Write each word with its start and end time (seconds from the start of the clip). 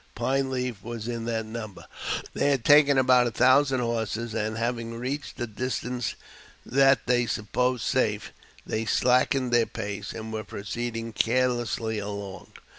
Pine 0.15 0.49
Leaf 0.49 0.81
was 0.83 1.07
in 1.07 1.25
the 1.25 1.43
number. 1.43 1.85
They 2.33 2.49
had 2.49 2.65
taken 2.65 2.97
about 2.97 3.27
a 3.27 3.31
thousand 3.31 3.81
horses, 3.81 4.33
and, 4.33 4.57
having 4.57 4.95
reached 4.95 5.39
a 5.39 5.45
distance 5.45 6.15
that 6.65 7.05
they 7.05 7.27
supposed 7.27 7.83
safe, 7.83 8.33
they 8.65 8.85
slackened 8.85 9.51
their 9.51 9.67
pace, 9.67 10.11
and 10.11 10.33
were 10.33 10.43
proceeding 10.43 11.13
carelessly 11.13 11.99
along. 11.99 12.47